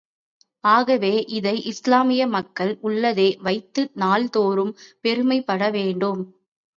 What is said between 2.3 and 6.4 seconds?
மக்கள் உள்ளத்தே வைத்து நாள் தோறும் பெருமைப்பட வேண்டும்.